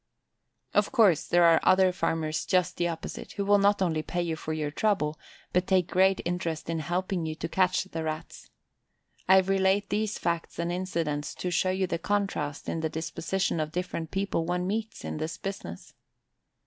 Of 0.73 0.91
course, 0.91 1.27
there 1.27 1.43
are 1.43 1.59
other 1.61 1.91
farmers 1.91 2.43
just 2.47 2.77
the 2.77 2.87
opposite, 2.87 3.33
who 3.33 3.45
will 3.45 3.59
not 3.59 3.83
only 3.83 4.01
pay 4.01 4.23
you 4.23 4.35
for 4.35 4.51
your 4.51 4.71
trouble, 4.71 5.19
but 5.53 5.67
take 5.67 5.85
great 5.85 6.21
interest 6.25 6.71
in 6.71 6.79
helping 6.79 7.27
you 7.27 7.35
to 7.35 7.47
catch 7.47 7.83
the 7.83 8.03
Rats. 8.03 8.49
I 9.29 9.37
relate 9.41 9.91
these 9.91 10.17
facts 10.17 10.57
and 10.57 10.71
incidents 10.71 11.35
to 11.35 11.51
show 11.51 11.69
you 11.69 11.85
the 11.85 11.99
contrast 11.99 12.67
in 12.67 12.79
the 12.79 12.89
disposition 12.89 13.59
of 13.59 13.71
different 13.71 14.09
people 14.09 14.43
one 14.43 14.65
meets 14.65 15.05
in 15.05 15.17
this 15.17 15.37
business. 15.37 15.93